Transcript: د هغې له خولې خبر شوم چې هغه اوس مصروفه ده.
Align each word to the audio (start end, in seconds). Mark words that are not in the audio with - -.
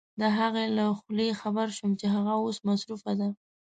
د 0.19 0.21
هغې 0.37 0.65
له 0.77 0.85
خولې 0.99 1.29
خبر 1.41 1.67
شوم 1.77 1.91
چې 1.99 2.05
هغه 2.15 2.31
اوس 2.41 2.57
مصروفه 2.67 3.11
ده. 3.19 3.29